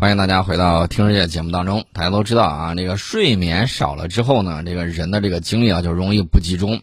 [0.00, 1.84] 欢迎大家回到《听世界》节目当中。
[1.92, 6.82] 大家都知道啊，这个睡眠少了之后呢，这个人的这个精力啊就容易不集中。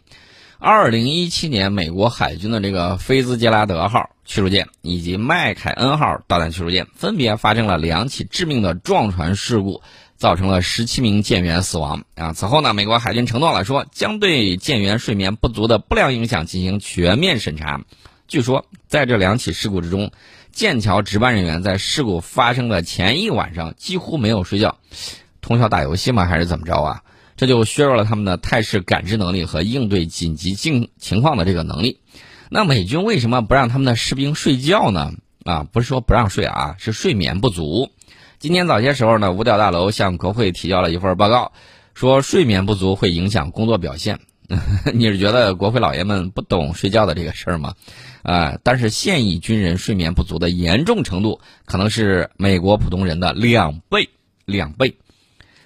[0.59, 9.81] 二零一七年，美国海军的这个菲兹杰拉德号驱逐舰以及麦凯恩号导弹驱逐舰分别发生了两起致命的撞船事故，
[10.17, 12.03] 造成了十七名舰员死亡。
[12.15, 17.79] 啊，此后呢，美国海军承诺了说将对舰员睡眠不足的不良影响进行全面审查。
[18.27, 20.11] 据说，在这两起事故之中。
[20.55, 24.77] 剑桥值班人员在事故发生的前一晚上几乎没有睡觉，
[25.41, 26.23] 通宵打游戏吗？
[26.23, 27.03] 还是怎么着啊？
[27.35, 31.99] 这就削弱了他们的态势感知能力和应对紧急境情况的这个能力。
[32.49, 35.11] 那美军为什么不让他们的士兵睡觉呢？
[35.43, 37.89] 啊，不是说不让睡啊，是睡眠不足。
[38.39, 41.51] 今天早些时候呢，五角大楼向国会提交了一份报告，
[41.93, 44.21] 说睡眠不足会影响工作表现。
[44.93, 47.73] 你是觉得国会老爷们不懂睡觉的这个事儿吗？
[48.21, 54.09] 啊，但是现役军人睡眠不足的严重程度可能是美国普通人的两倍，
[54.45, 54.97] 两倍。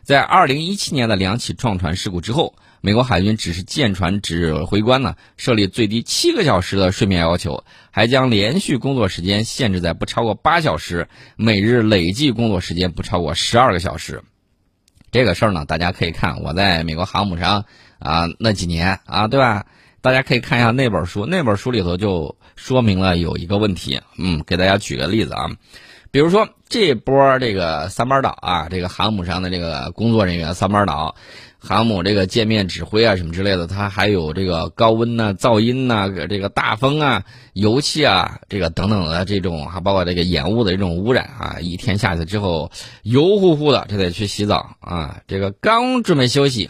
[0.04, 14.24] 在二零一七年的两起撞船事故之后，美国海军只是舰船指挥官呢设立最低七个小时的睡眠要求，还将连续工作时间限制在不超过八小时，每日累计工作时间不超过十二个小时。
[15.12, 17.66] 这个事儿呢，大家可以看我在美国航母上。
[18.00, 19.66] 啊，那几年啊，对吧？
[20.02, 24.00] 大家可以看一下那本书，那本书里头就说明了有一个问题。
[24.18, 25.50] 嗯，给大家举个例子啊，
[26.10, 31.16] 比如说这波这个三班倒啊，这个航母上的这个工作人员三班倒，
[31.60, 42.72] 航母这个界面指挥啊什么之类的，它还有这个高温呐、噪音呐、这个大风啊、油气啊，这个等等的这种，还包括这个烟雾的这种污染啊，一天下去之后
[43.04, 46.70] 油乎乎的，这得去洗澡啊，这个刚准备休息。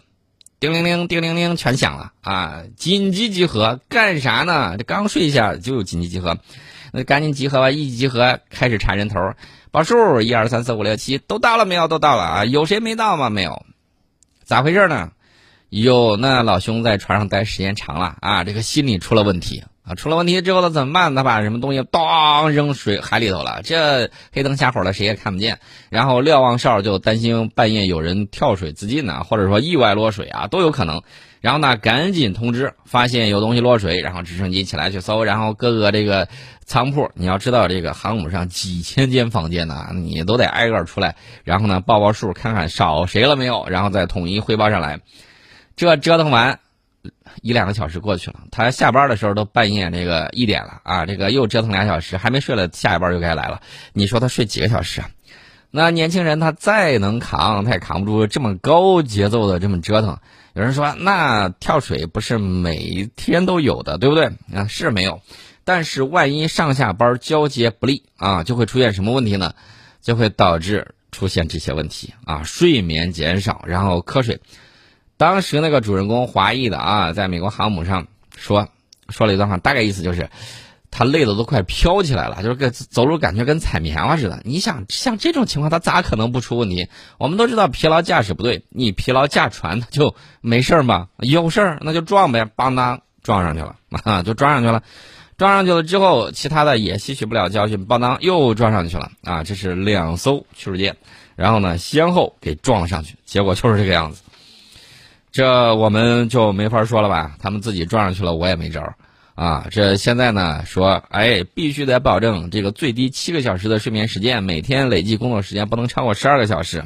[0.60, 2.64] 叮铃铃，叮铃铃，全响了啊！
[2.76, 4.76] 紧急集合，干啥呢？
[4.78, 6.38] 这刚睡下就有紧急集合，
[6.92, 7.72] 那赶紧集合吧！
[7.72, 9.34] 一集合，开始查人头，
[9.72, 11.88] 报数，一二三四五六七，都到了没有？
[11.88, 12.46] 都到了啊！
[12.46, 13.30] 有谁没到吗？
[13.30, 13.66] 没有，
[14.44, 15.12] 咋回事呢？
[15.70, 19.64] 有那老兄在船上待时间长了啊，这个心理出了问题。
[19.84, 21.16] 啊，出了问题之后他怎么办？
[21.16, 25.60] 他把什么东西当扔水海里头了，这黑灯瞎火的谁也看不见。
[25.90, 31.02] 然后瞭望哨就担心半夜有人跳水自尽呢，或者说意外落水啊，都有可能。
[31.42, 36.28] 然后呢，赶紧通知，发现有东西落水，然后直升机起来去搜，然后各个这个
[36.66, 41.16] 仓库，你要知道这个航母上几千间房间呢，你都得挨个出来，
[41.46, 45.00] 然后呢报报数，看看少谁了没有，然后再统一汇报上来。
[45.76, 46.60] 这折腾完。
[47.42, 53.62] 一两个小时过去了，他下班的时候都半夜这个一点了啊，这个又折腾俩小时，还没睡了，下一班就该来了。
[53.94, 55.10] 你说他睡几个小时啊？
[55.72, 60.18] 那年轻人他再能扛，他也扛不住这么高节奏的这么折腾。
[60.54, 64.26] 有人说，那跳水不是每天都有的，对不对？
[64.54, 65.22] 啊，是没有，
[65.64, 69.54] 但是万一上下班交接不利啊，就会出现什么问题呢？
[70.02, 74.42] 就会导致出现这些问题啊，睡眠减少，然后瞌睡。
[75.20, 78.08] 当时那个主人公华裔的啊，在美国航母上
[78.38, 78.70] 说
[79.10, 80.30] 说了一段话，大概意思就是，
[80.92, 84.42] 他累的都快飘起来了，就是跟走路感觉跟踩棉花似的。
[84.46, 86.88] 你想像这种情况，他咋可能不出问题？
[87.18, 91.10] 我们都知道疲劳驾驶不对，你疲劳驾船他就没事儿吗？
[91.18, 94.84] 有事儿那就撞呗，邦当撞上去了啊，就撞上去了，
[95.38, 100.96] 撞上去了之后，其他的也吸取不了教训，邦当又撞上去了啊，这是两艘驱逐舰，
[101.36, 104.22] 然后呢先后给撞了上去，结果就是这个样子。
[105.32, 107.36] 这我们就没法说了吧？
[107.40, 108.96] 他们自己撞上去了，我也没招儿
[109.36, 109.68] 啊！
[109.70, 116.84] 这现在呢，说哎，必须得保证这个最低七个小时的睡眠时间，每天累计工作时间不能超过十二个小时。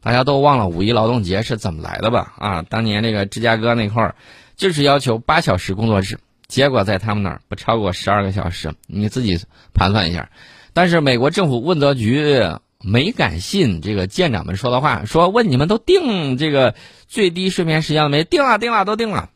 [0.00, 2.32] 大家都忘了五一劳动节是怎么来的吧？
[2.38, 4.14] 啊，当年这个芝加哥那块儿
[4.56, 9.38] 就是要求八小时工作制，结果在他们那儿不超过十二个小时，你自己
[9.74, 10.30] 盘算一下。
[10.72, 12.42] 但是美国政府问责局。
[12.82, 16.74] 没敢信这个舰长们说的话，说问你们都定这个
[17.08, 18.24] 最低睡眠时间了没？
[18.24, 19.28] 定了，定了，都定了。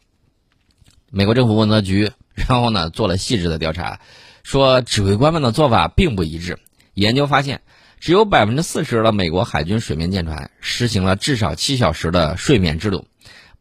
[1.11, 4.01] 美国政府问责局，然后呢做了细致的调查，
[4.43, 6.59] 说指挥官们的做法并不一致。
[6.95, 7.61] 研究发现，
[8.01, 13.07] 只有百分之四十的美国海军水面舰船实行了至少七小时的睡眠制度，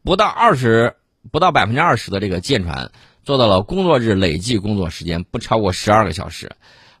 [0.02, 0.96] 不到二十，
[1.30, 2.90] 不到百分之二十的这个舰船
[3.22, 6.52] 做到了工作日累计工作时间不超过十二个小时。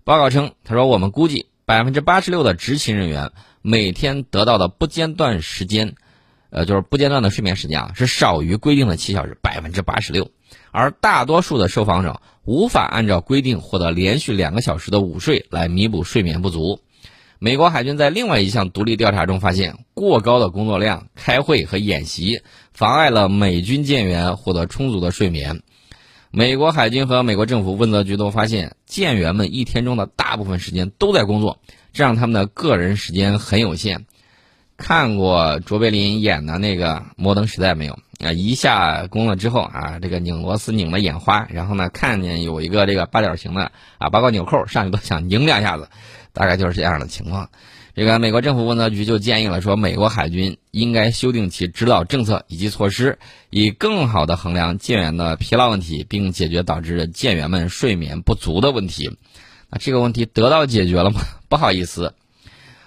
[0.04, 1.46] 报告称，他说我们估计。
[1.66, 3.30] 百分之八十六的执勤人员
[3.62, 5.94] 每天得到的不间断时间，
[6.50, 10.30] 呃，就是不间断的睡眠时间啊，是少于规定的七小时，百分之八十六。
[10.70, 16.80] 而大多数的受访者无法按照规定获得连续两个小时的午睡来弥补睡眠不足。
[17.38, 25.62] 美国海军在另外一项独立调查中发现，过高的工作量、开会和演习妨碍了美军舰员获得充足的睡眠。
[26.36, 31.60] 美国海军和美国政府问责局都发现，舰员们一天中的大部分时间都在工作，
[31.92, 34.04] 这让他们的个人时间很有限。
[34.76, 38.00] 看过卓别林演的那个《摩登时代》没有？
[38.18, 45.88] 啊，一下工了之后啊，这个拧螺丝拧的眼花，然后呢，看见有一个这个八角形的啊，八卦纽扣上去都想拧两下子，
[46.32, 47.48] 大概就是这样的情况。
[47.94, 53.20] 这个美国政府问责局就建议了，说美国海军应该修订其指导政策以及措施，
[53.50, 59.16] 以更好的衡量舰员的疲劳问题，并解决导致舰员们睡眠不足的问题。
[59.70, 61.20] 那这个问题得到解决了吗？
[61.48, 62.14] 不好意思，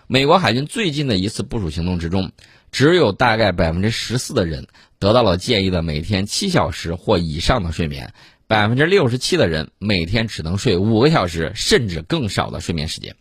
[0.07, 2.33] 美国海军最近的一次部署行动之中，
[2.73, 4.67] 只有大概百分之十四的人
[4.99, 8.11] 得到了建议的每天七小时或以上的睡眠，
[8.45, 13.15] 百分之六十七的人每天只能睡五个小时甚至更少的睡眠时间。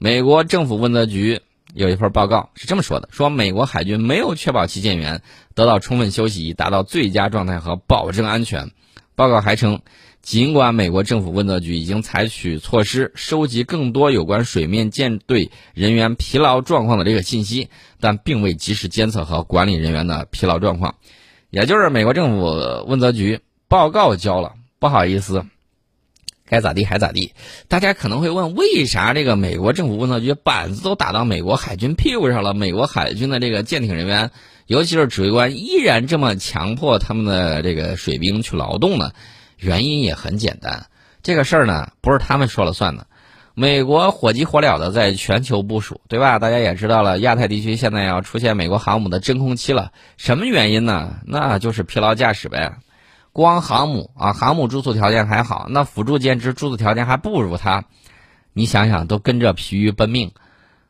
[0.00, 1.40] 美国政府问责局
[1.74, 5.22] 有一份报告是这么说的：说美国海军没有确保其舰员
[5.56, 8.70] 得到充分休息，以达到最佳状态和保证安全。
[9.16, 9.80] 报告还称，
[10.22, 17.68] 尽管美国政府问责局已经采取措施收集更多有关水面舰队人员疲劳状况的这个信息，
[17.98, 20.94] 但并未及时监测和管理人员的疲劳状况。
[21.50, 25.44] 也就是美国政府问责局报告交了，不好意思。
[26.48, 27.34] 该咋地还咋地，
[27.68, 34.30] 大家可能会问，为啥这个美国政府问责局板子都打到美国海军屁股上了，美国海军的这个舰艇人员，
[34.66, 39.12] 尤其是指挥官，依然这么强迫他们的这个水兵去劳动呢？
[39.58, 40.86] 原因也很简单，
[41.22, 43.06] 这个事儿呢不是他们说了算的，
[43.54, 46.38] 美国火急火燎的在全球部署，对吧？
[46.38, 51.16] 大家也知道了，亚太地区现在要出现美国航母的真空期了，什么原因呢？
[51.26, 52.72] 那就是疲劳驾驶呗。
[53.32, 57.84] 光航母啊，航母住宿条件还好，那辅助舰只住宿条件还不如它。
[58.52, 60.32] 你想想，都跟着疲于奔命，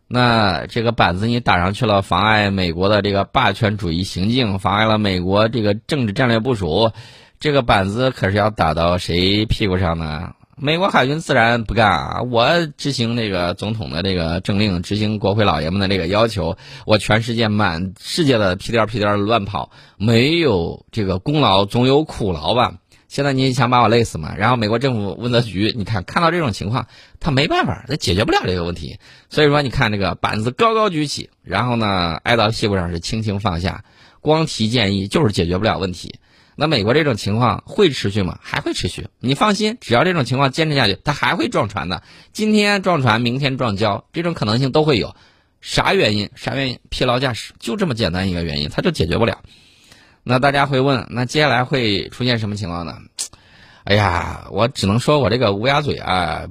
[0.07, 6.91] 那这个板子你打上去了，妨碍美国的这个霸权主义行径，妨碍了美国这个政治战略部署，
[7.39, 10.33] 这个板子可是要打到谁屁股上呢？
[10.61, 12.23] 美国海军自然不干啊！
[12.23, 22.75] 我执行那个总统的这个政令，执行国会老爷们的这个要求，我全世界满世界的屁颠屁颠的乱跑，没有这个功劳总有苦劳吧？
[23.07, 24.35] 现在你想把我累死吗？
[24.37, 26.89] 然后美国政府问责局，你看看到这种情况，
[27.21, 28.99] 他没办法，他解决不了这个问题。
[29.31, 33.85] 所以说，你看这个板子高高举起，然后呢挨到屁股上是轻轻放下，
[34.21, 36.19] 光提建议就是解决不了问题。
[36.61, 38.41] 那美国这种情况会持续吗？
[38.43, 39.07] 还会持续。
[39.21, 42.03] 你放心，只要这种情况坚持下去，它还会撞船的。
[42.33, 45.15] 今天撞船，明天撞礁，这种可能性都会有。
[45.61, 46.31] 啥原因？
[46.35, 46.81] 啥原因？
[46.89, 49.39] 疲劳驾驶，就这么简单一个原因，它就解决不了。
[50.25, 52.97] 那大家会问，那接下来会出现什么情况呢？
[53.85, 56.49] 哎呀，我只能说我这个乌鸦嘴啊，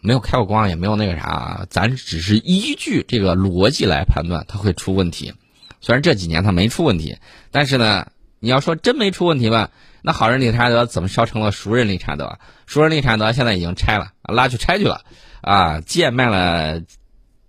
[0.00, 5.34] 没有开过光，也没有那个啥，咱只是依据这个逻辑来判断，它会出问题。
[5.82, 7.18] 虽然这几年它没出问题，
[7.50, 8.06] 但是呢。
[8.40, 9.70] 你要说真没出问题吧？
[10.02, 12.38] 那好人理查德怎么烧成了熟人理查德？
[12.66, 15.02] 熟人理查德现在已经拆了，拉去拆去了，
[15.42, 16.80] 啊，贱卖了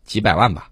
[0.04, 0.68] 几百万吧，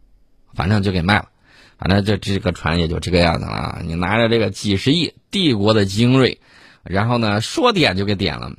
[0.53, 1.29] 反正就给卖了，
[1.77, 3.79] 反正这这个船也就这个样子了。
[3.85, 6.41] 你拿着这个几十亿帝国的精锐，
[6.83, 8.51] 然后呢说点就给点了，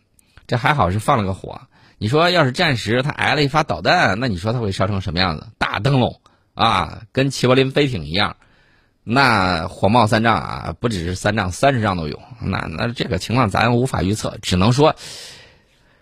[0.47, 1.61] 这还好是放了个火。
[1.99, 5.47] 你说要是战时他挨了一发导弹，那你说他会烧成什么样子？
[5.59, 6.23] 大灯笼
[6.55, 8.37] 啊，跟齐柏林飞艇一样。
[9.03, 12.21] 那火冒三丈啊，不只是三丈，三十丈都有。
[12.43, 14.95] 那那这个情况咱无法预测，只能说，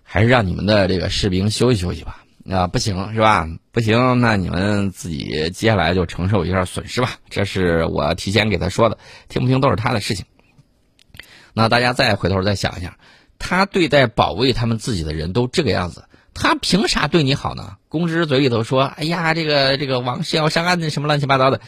[0.03, 2.25] 还是让你们的这个士兵休息休息吧。
[2.51, 3.47] 啊，不行是吧？
[3.73, 7.17] 不行，那你们自己接下来就承受一下损失吧。
[7.29, 10.25] 这是我提前给他说的，听不听都是他的事情。
[11.53, 12.97] 那大家再回头再想一下，
[13.39, 16.05] 他对待保卫他们自己的人都这个样子。
[16.41, 17.77] 他凭啥对你好呢？
[17.89, 21.61] 公知嘴里头说：“哎呀，这个这个王是要上岸的什么乱七八糟的。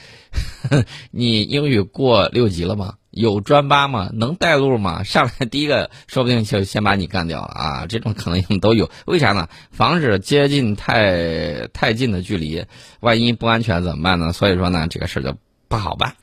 [1.11, 2.95] ”你英语过六级了吗？
[3.11, 4.11] 有专八吗？
[4.13, 5.03] 能带路吗？
[5.03, 7.87] 上来第一个说不定就先把你干掉了啊！
[7.89, 8.91] 这种可能性都有。
[9.07, 9.49] 为啥呢？
[9.71, 12.65] 防止接近太太近的距离，
[13.01, 14.33] 万一不安全怎么办呢？
[14.33, 15.37] 所以说呢，这个事儿就
[15.69, 16.15] 不好办。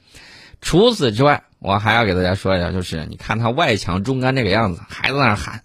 [0.61, 5.63] 除此之外，我还要给大家说一下，就是你看他外强中干这个样子，还在那喊。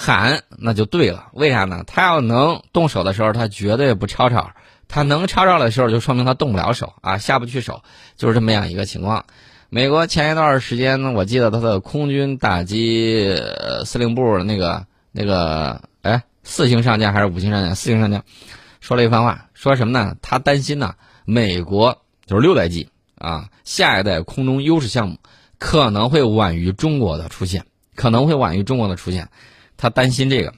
[0.00, 1.82] 喊那就对了，为啥呢？
[1.84, 4.52] 他要能动手的时候，他绝对不吵吵；
[4.86, 7.82] 他能吵吵的时候，就说明他动不了手啊，下不去手，
[8.16, 9.24] 就是这么样一个情况。
[9.70, 13.36] 美国前一段时间呢，我记得他的空军打击
[13.84, 17.74] 司令部那个那个，哎，四星上将还是五星上将？
[17.74, 18.22] 四星上将
[18.78, 20.14] 说了一番话，说什么呢？
[20.22, 25.18] 他担心呢，美国就是六代机啊，下一代空中优势项目
[25.58, 29.28] 可能会晚于中国的出现，可能会晚于中国的出现。
[29.78, 30.52] 他担心这个，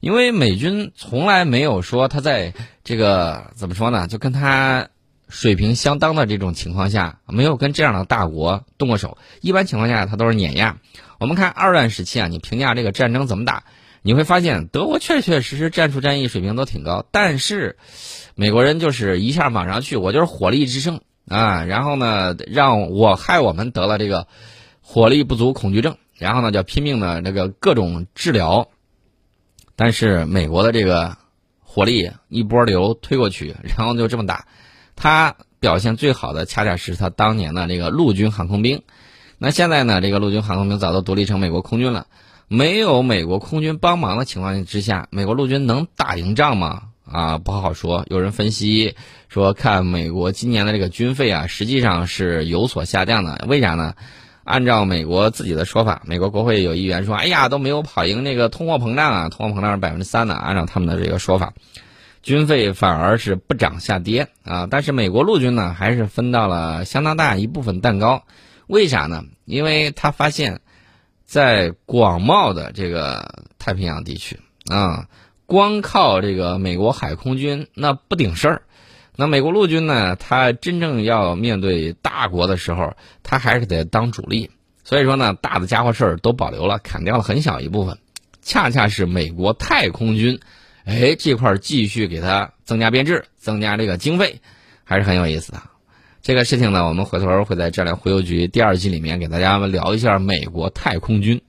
[0.00, 2.52] 因为美军从来没有说他在
[2.84, 4.06] 这个怎么说呢？
[4.08, 4.88] 就跟他
[5.28, 9.16] 水平相当的这种情况下，没有跟这样的大国动过手。
[9.40, 10.76] 一般情况下，他都是碾压。
[11.18, 13.64] 我们看二战时期啊，你评价这个战争怎么打，
[14.02, 17.78] 你会发现德国确确实实战术战役水平都挺高，但是
[18.34, 24.28] 美国人就是一下往上去，我就是火力之胜啊，然后呢，让我害我们得了这个
[24.80, 28.68] 火力不足恐惧症，然后呢，就拼命的那个各种治疗，
[29.76, 31.16] 但是美国的这个。
[31.68, 34.46] 火力一波流推过去， 然后就这么打。
[34.94, 38.80] 他表现最好的恰恰是他当年的这个陆军航空兵。
[39.36, 42.06] 那现在呢，这个陆军航空兵早都独立成美国空军了。
[42.48, 46.84] 没有美国空军帮忙的情况之下，美国陆军能打赢仗吗？
[47.04, 48.06] 啊，不好说。
[48.08, 48.94] 有人分析
[49.28, 53.44] 说，看美国今年的这个军费啊，实际上是有所下降的。
[53.46, 53.96] 为啥呢？
[54.46, 61.52] 按照美国自己的说法，美国国会有议员说：“哎呀，都没有跑赢那个通货膨胀啊，通货膨胀是百分之三呢。”按照他们的这个说法，
[62.22, 64.68] 军费反而是不涨下跌啊。
[64.70, 68.22] 但是美国陆军呢，还是分到了相当大一部分蛋糕。
[68.68, 69.24] 为啥呢？
[69.44, 70.60] 因为他发现，
[71.24, 74.38] 在广袤的这个太平洋地区
[74.70, 75.08] 啊，
[75.46, 78.62] 光靠这个美国海空军那不顶事儿。
[79.18, 80.14] 那美国陆军呢？
[80.16, 84.50] 他真正要面对大国的时候，他还是得当主力。
[84.84, 87.98] 所以说呢，大的家伙事儿都保留了，砍掉了很小一部分。
[88.42, 90.38] 恰恰是美国太空军，
[90.84, 94.40] 哎，这块儿继续给他增加编制，增加这个经费，
[94.84, 95.62] 还是很有意思的。
[96.22, 101.40] 这个事情呢，我们回头会在《战略忽悠局》第二季里面给大家聊一下美国太空军。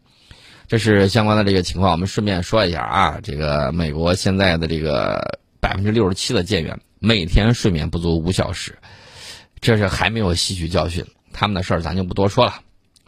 [0.68, 6.80] 这是相关的这个情况，我们顺便说一下啊，这个美国现在的这个百分之六十七的舰员。
[7.08, 8.80] 每天睡眠不足五小时，
[9.62, 11.06] 这是还没有吸取教训。
[11.32, 12.60] 他们的事儿咱就不多说了。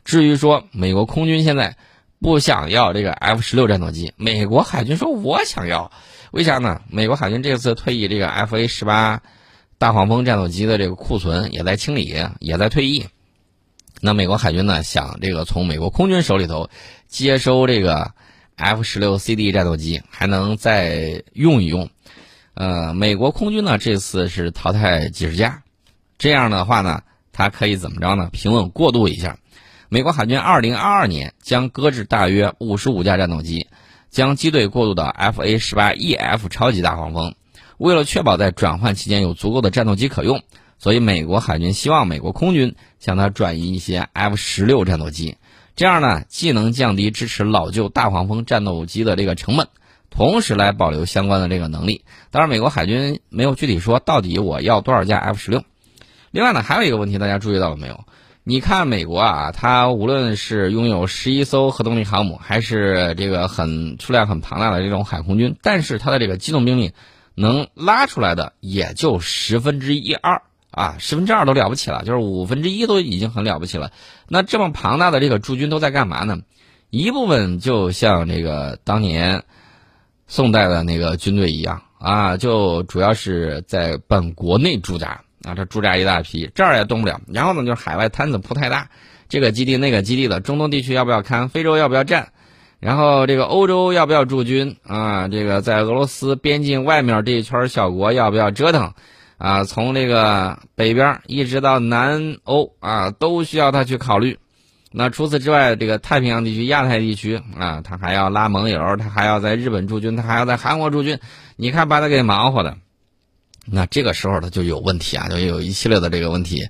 [0.06, 1.76] 至于说美国空军现在
[2.22, 5.92] 不想要这个 F 十六战斗机，美国海军说我想要，
[6.32, 6.82] 为啥呢？
[6.90, 9.22] 美国海军这次退役这个 F A 十八
[9.78, 13.06] 大黄蜂战斗机的这个库存也在清理，也在退役。
[14.00, 16.70] 那美国海军呢，想这个从美国空军手里头
[17.10, 18.14] 接收这个
[18.56, 21.90] F 十六 C D 战斗机，还能再用一用。
[22.60, 25.64] 呃，美国空军呢这次是淘汰几十架，
[26.18, 28.30] 这样的话呢，它可以怎么着呢？
[28.34, 29.38] 平稳过渡一下。
[29.88, 33.68] 美国海军二零二二年将搁置大约五十五架战斗机，
[34.10, 37.34] 将机队过渡到 F A 十八 E F 超级大黄蜂。
[37.78, 40.44] 为了确保在转换期间有足够的战斗机可用，
[40.80, 45.38] 所以美国海军希望美国空军向它转移一些 F 十六战斗机，
[45.78, 49.70] 这样呢，既能降低支持老旧大黄蜂战斗机的这个成本。
[50.10, 52.04] 同时来保留相关的这个能力。
[52.32, 55.64] 当然，美国海军没有具体说到底我要多少架 F 十六。
[56.32, 58.06] 另外呢，还有一个问题，大家注意到了没有？
[58.44, 66.94] 你看美国啊，它无论是拥有十一艘核动力航母，还是这个很数量很庞大的这种海空军，但是它的这个机动兵力
[67.36, 73.92] 能拉出来的也就十分之一二啊，十分之二都了不起了，就是五分之一都已经很了不起了。
[74.28, 76.40] 那这么庞大的这个驻军都在干嘛呢？
[76.90, 79.44] 一部分就像这个当年。
[80.30, 87.20] 宋代的那个军队一样啊，就主要是在本国内驻扎啊，这驻扎一大批，这儿也动不了。
[87.28, 88.90] 然后呢，就是海外摊子铺太大，
[89.28, 91.50] 这个基地那个基地的，中东地区要不要看？
[91.50, 92.30] 非洲要不要占？
[92.80, 95.28] 然后这个欧洲要不要驻军啊？
[95.28, 98.94] 这个在俄罗斯边境外面这一圈小国要不要折腾？
[99.40, 104.38] 啊，从这个北边一直到南欧啊，都需要他去考虑。
[104.92, 111.20] 那除此之外，这个太平洋地区、亚太地区啊，他还要拉盟友，他还要在日本驻军，他还要在韩国驻军，
[111.56, 112.78] 你看把他给忙活的。
[113.66, 116.70] 那这个时候他就有问题啊，就有一系列的这个问题。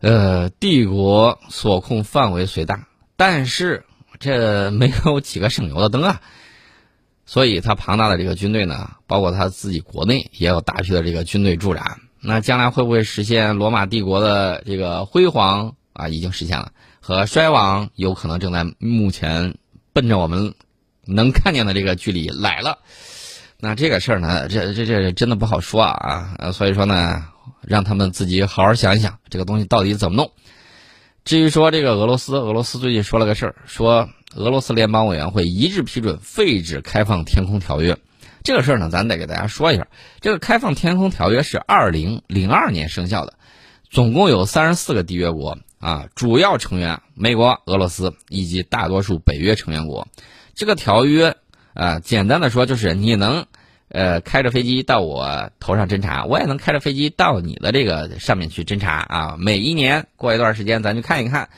[0.00, 2.86] 呃，帝国所控范围虽大，
[3.16, 3.84] 但是
[4.20, 6.20] 这没有几个省油的灯啊，
[7.26, 11.98] 所以他庞大的这个军队呢，包括他自己国内也有大批的这个军队驻扎。
[12.20, 16.08] 那将来会不会实现罗马帝国的这个辉煌啊？
[16.08, 16.70] 已经实现了。
[17.00, 19.56] 和衰亡有可能正在目前
[19.92, 20.54] 奔着我们
[21.06, 22.78] 能看见的这个距离来了，
[23.60, 26.52] 那这个事儿呢，这这这真的不好说啊啊！
[26.52, 27.24] 所以说呢，
[27.60, 30.32] 让他们自己好好想一想这个东西到底怎么弄。
[31.26, 37.98] 至于说这个俄罗斯，俄罗斯最近说了个事儿，说俄罗斯联邦委员会一致批准废止开放天空条约。
[38.42, 39.86] 这个事儿呢，咱得给大家说一下，
[40.20, 43.34] 这个开放天空条约是二零零二年生效的，
[43.90, 45.58] 总共有三十四个缔约国。
[45.84, 50.08] 啊，主要成员美国、俄罗斯以及大多数北约成员国，
[50.54, 51.36] 这个条约
[51.74, 53.44] 啊，简单的说就是你能，
[53.90, 59.36] 呃，开着飞机到我头上侦察，我也能开着飞机到你的这个上面去侦察啊。
[59.38, 61.50] 每一年过一段时间，咱去看一看，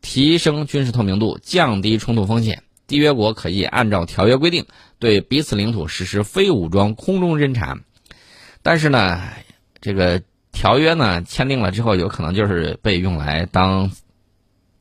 [0.00, 2.64] 提升军事透明度，降低冲突风险。
[2.88, 4.66] 缔约国可以按照条约规定
[4.98, 7.78] 对彼此领土实施非武装空中侦察，
[8.64, 9.22] 但是呢，
[9.80, 10.20] 这个。
[10.60, 13.90] 条约呢签订了之后，有可能就是被用来当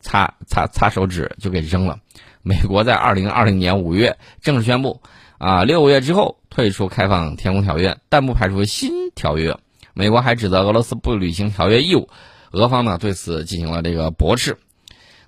[0.02, 1.98] 擦擦擦手纸就给扔了。
[2.42, 5.02] 美国在二零二零年五月正式宣布，
[5.38, 9.58] 啊，六个月之后退出开放天空条约，但不排除新条约。
[9.94, 12.10] 美国还指责俄罗斯不履行条约义务，
[12.52, 14.58] 俄方呢对此进行了这个驳斥。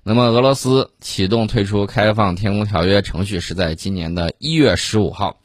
[0.02, 5.38] 那么，俄罗斯启动退出开放天空条约程序是在今年的一月十五号。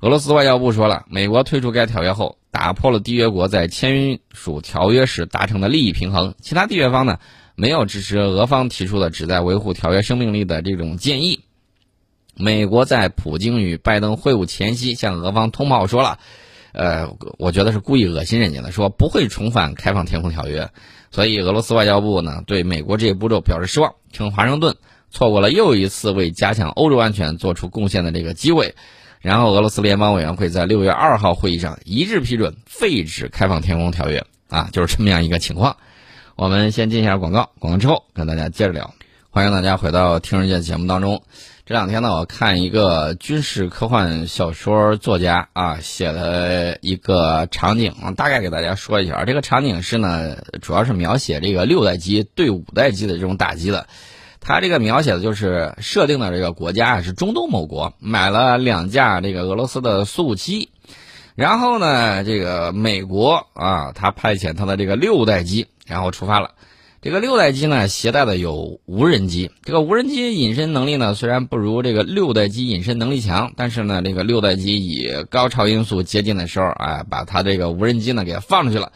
[0.00, 6.36] 俄罗斯外交部说了，美国退出该条约后，打破了缔约国在签署条约时达成的利益平衡。
[6.40, 7.18] 其他缔约方呢？
[7.56, 11.40] 没有支持俄方提出的旨在维护条约生命力的这种建议。
[12.36, 16.20] 美国在普京与拜登会晤前夕向俄方通报说了，
[16.72, 20.70] 呃，我觉得是故意恶心人家的，说不会重返开放天空条约。
[21.10, 24.76] 所以俄罗斯外交部呢对美国这一步骤表示失望，称华盛顿
[25.10, 28.76] 错过了又一次为加强欧洲安全做出贡献的这个机会。
[29.24, 35.78] 然后俄罗斯联邦委员会在六月二号会议上一致批准废止开放天空条约，啊，就是这么样一个情况。
[36.36, 38.92] 我们先进一下广告，广告之后跟大家接着聊。
[39.30, 41.22] 欢迎大家回到《听世界》节目当中。
[41.64, 49.24] 这两天呢，我看一个军事科幻小说作家啊写了一个场景，大概给大家说一下。
[49.24, 53.86] 这个场景是呢，主要是描写这个六代机对五代机的这种打击的。
[54.44, 60.68] 他这个描写的就是设定的这个国家是中东某国买了两架这个俄罗斯的苏五七。
[61.34, 66.50] 然后呢，这个美国啊，他派遣他的这个六代机，然后出发了。
[67.02, 69.50] 这个六代机呢，携带的有无人机。
[69.64, 78.92] 这个无人机隐身能力呢，虽然不如这个六代机隐身能力强，但是呢，这个六代机以高超音速接近的时候，哎，把他这个无人机呢给放出去了。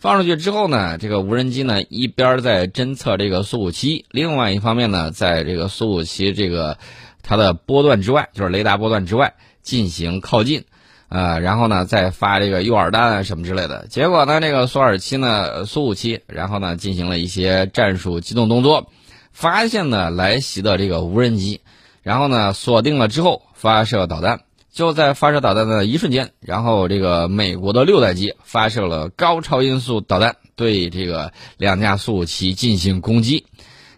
[0.00, 6.78] 放出去之后呢，这个无人机呢一边在侦测这个苏五七，另外一方面呢，在这个苏五七这个
[7.22, 10.64] 它的波段之外，就是雷达波段之外进行靠近。
[11.10, 13.88] 呃，然后呢，再发这个诱饵弹啊什么之类的。
[13.88, 18.90] 结果呢，这个苏二七呢，苏五七，然后呢，进行了一些战术机动动作，
[19.32, 21.60] 发现呢来袭的这个无人机，
[22.02, 24.40] 然后呢锁定了之后发射导弹。
[24.72, 33.46] 就在发射导弹的一瞬间，然后这个美国的六代机发射了高超音速导弹，对这个两架苏五七进行攻击。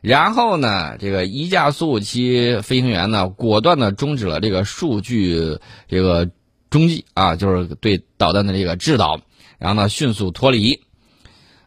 [0.01, 6.31] 然后呢，这个一架苏五七飞行员呢，果断的终止了这个数据这个。
[6.73, 9.21] 中继啊，就是对导弹的这个制导，
[9.59, 10.81] 然后呢迅速脱离，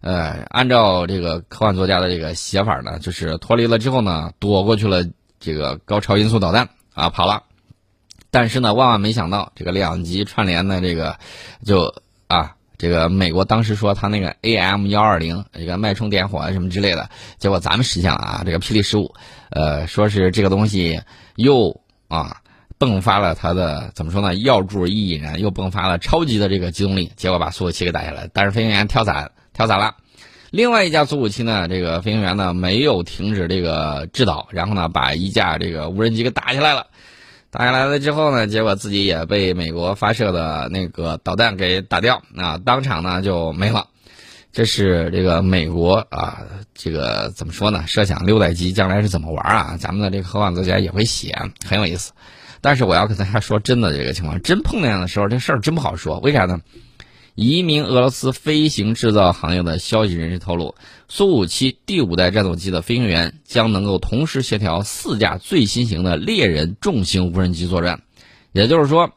[0.01, 5.06] 呃，按照这个科幻作家的这个写法呢，就是脱离了之后呢，躲过去了
[5.39, 7.43] 这个高超音速导弹啊，跑了。
[8.36, 11.17] 但是呢，万万没想到，这个两级串联的这个
[11.63, 11.95] 就
[12.28, 19.13] 啊，这个美国当时说他那个 AM 幺二零这个脉冲点火啊什么之类的，结果咱们实现了啊，这个霹雳十五，
[19.52, 21.00] 呃，说是这个东西
[21.38, 22.41] 又啊。
[22.78, 24.36] 迸发了它的怎么说呢？
[24.36, 28.30] 药柱一引燃，又迸发了超级的这个机动力，结果把苏五七给打下来。
[28.34, 29.95] 但是飞行员跳伞，跳伞了。
[30.52, 36.88] 另外一架苏五七呢，这个飞行员呢没有停止这个制导，然后呢把一架这个无人机给打下来了。
[37.58, 43.88] 打下来了之后呢，结果自己也被美国发射的那个导弹给打掉，啊，当场呢就没了。
[44.52, 46.41] 这是这个美国啊，
[46.74, 47.86] 这个怎么说呢？
[47.88, 49.78] 设想六代机将来是怎么玩啊？
[49.80, 51.34] 咱们的这个科幻作家也会写，
[51.65, 52.12] 很有意思。
[52.60, 56.20] 但是我要跟大家说真的，这个情况真碰见的时候，这事儿真不好说。
[56.20, 56.60] 为啥呢？
[57.36, 60.74] 一名俄罗斯飞行制造行业的消息人士透露，
[61.10, 68.04] 苏五七第五代战斗机的飞行员将能够同时协调四架最新型的猎人重型无人机作战，
[68.54, 69.12] 也就是说，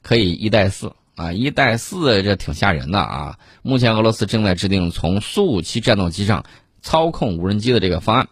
[0.00, 3.38] 可以一带四啊，一带四这挺吓人的啊。
[3.60, 6.46] 目前俄罗斯正在制定从苏五七战斗机上
[6.80, 8.28] 操控无人机的这个方案。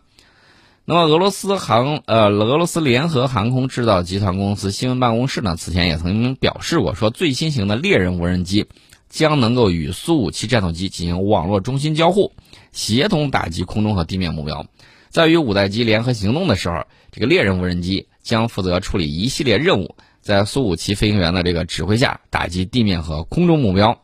[0.86, 8.66] 那么，俄罗斯航呃，俄罗斯联合航空制造集团公司新闻办公室呢，此前也曾经表示过，说最新型的猎人无人机
[9.08, 12.32] 将能够与苏五七战斗机进行网络中心交互，
[12.72, 14.66] 协同打击空中和地面目标。
[15.08, 23.98] 在与五代机联合行动的时候，这个猎人无人机将负责处理一系列任务，在苏五七飞行员的这个指挥下打击地面和空中目标。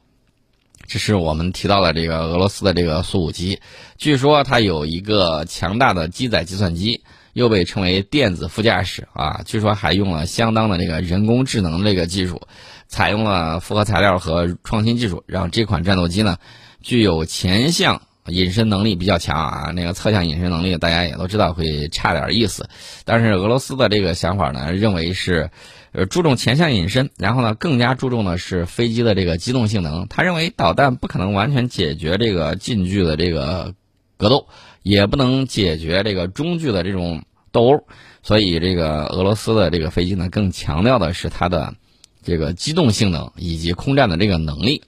[0.86, 3.60] 这是我们提到的这个俄罗斯的这个苏五七，
[3.98, 7.02] 据说它有一个强大的机载计算机，
[7.34, 9.42] 又被称为电子副驾驶啊。
[9.44, 12.42] 据说还用了相当的这个人工智能这个技术，
[12.92, 16.36] 采用了复合材料和创新技术，让这款战斗机呢
[16.82, 19.72] 具有前向隐身能力比较强啊。
[19.74, 22.68] 那个侧向隐身能力大家也都知道会差点意思，
[23.06, 25.50] 但是俄罗斯的这个想法呢，认为是。
[25.94, 30.08] 呃，注重前向隐身，然后呢，更加注重的是飞机的这个机动性能。
[30.08, 33.74] 他认为导弹不可能完全解决这个近距的这个
[34.16, 34.48] 格斗，
[34.82, 37.84] 也不能解决这个中距的这种斗殴，
[38.22, 41.74] 所以这个俄罗斯的这个飞机呢，更强调的是它的
[42.22, 44.82] 这个机动性能以及空战的这个能力。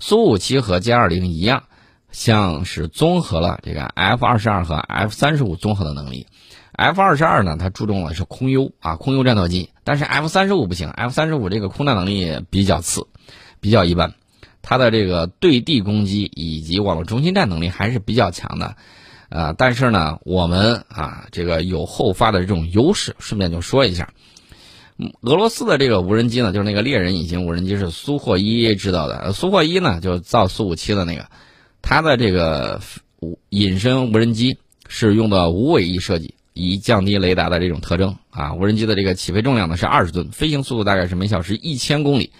[0.00, 1.64] 苏五七和歼二零一样，
[2.10, 6.26] 像是综合了这个 F 二十二和 F 三十五综合的能力。
[6.72, 13.06] F 二十二呢，它注重的是空优啊，空优战斗机，但是 F 三十五不行，F 三十五这个空战能力比较次，
[13.60, 14.14] 比较一般，
[14.62, 18.76] 它的这个对地攻击以及网络中心战能力还是比较强的，
[19.28, 24.14] 呃，但是呢，我们啊这个有后发的这种优势，顺便就说一下，
[25.22, 31.26] 俄罗斯的这个无人机呢，就是那个猎人隐形无人机是苏霍伊制造的，苏霍伊呢就造苏五七的那个，
[31.80, 32.80] 它的这个
[33.48, 36.34] 隐身无人机是用的无尾翼设计。
[36.54, 42.30] 以降低雷达的这种特征啊，无人机的这个起飞重量呢是二十吨，飞行速度大概是每小时一千公里。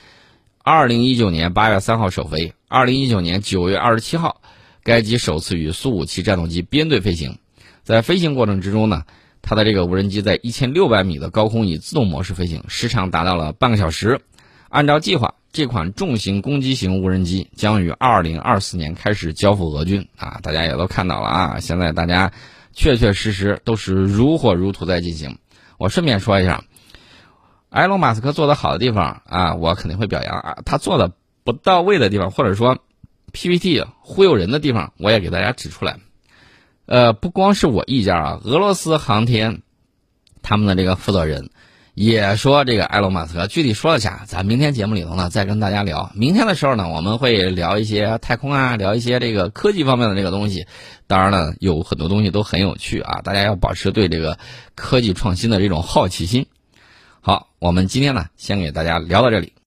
[0.62, 4.42] 二零一九年八月三号首飞，二零一九年九月二十七号，
[4.84, 7.38] 该机首次与苏五七战斗机编队飞行。
[7.84, 9.04] 在飞行过程之中呢，
[9.42, 14.22] 它的这个无人机在一千六百米的高空以自动模式飞行，时长达到了半个小时。
[14.68, 22.32] 按照计划，这款重型攻击型无人机将于二零二四年开始交付俄军啊，大家也都看到了啊，现在大家。
[22.74, 25.36] 确确实实都是如火如荼在进行。
[25.76, 26.64] 我顺便说一下，
[27.68, 30.56] 埃隆·马斯克做的好的地方啊，我肯定会表扬啊。
[30.64, 31.12] 他做的
[31.44, 32.78] 不到位的地方，或者说
[33.30, 35.98] PPT 忽悠人的地方，我也给大家指出来。
[36.92, 39.62] 呃，不光是我一家啊，俄罗斯航天
[40.42, 41.48] 他们的这个负责人。
[41.94, 46.12] 也说这个埃隆·马斯克具体说了下，咱明天节目里头呢再跟大家聊。
[46.14, 50.66] 明天的时候呢，我们会聊一些太空啊，聊一些这个科技方面的这个东西。
[51.06, 54.38] 当然了，有很多东西都很有趣啊，大家要保持对这个
[54.74, 56.44] 科技创新的这种好奇心。
[57.22, 59.54] 好，我们今天呢先给大家聊到这里。